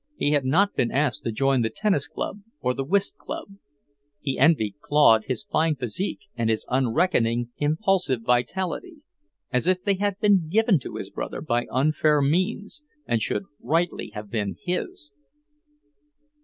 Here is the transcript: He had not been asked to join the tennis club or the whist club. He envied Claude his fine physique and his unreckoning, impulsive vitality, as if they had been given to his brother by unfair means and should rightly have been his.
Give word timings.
He 0.15 0.31
had 0.31 0.45
not 0.45 0.73
been 0.73 0.89
asked 0.89 1.23
to 1.25 1.31
join 1.31 1.61
the 1.61 1.69
tennis 1.69 2.07
club 2.07 2.39
or 2.59 2.73
the 2.73 2.83
whist 2.83 3.17
club. 3.19 3.49
He 4.19 4.39
envied 4.39 4.79
Claude 4.81 5.25
his 5.25 5.43
fine 5.43 5.75
physique 5.75 6.21
and 6.35 6.49
his 6.49 6.65
unreckoning, 6.69 7.49
impulsive 7.57 8.23
vitality, 8.23 9.03
as 9.51 9.67
if 9.67 9.83
they 9.83 9.93
had 9.97 10.19
been 10.19 10.49
given 10.49 10.79
to 10.79 10.95
his 10.95 11.11
brother 11.11 11.39
by 11.39 11.67
unfair 11.69 12.19
means 12.19 12.81
and 13.05 13.21
should 13.21 13.45
rightly 13.61 14.09
have 14.15 14.31
been 14.31 14.55
his. 14.65 15.11